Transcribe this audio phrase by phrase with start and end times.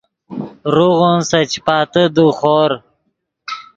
[0.75, 2.71] روغون سے چیاتے دے خور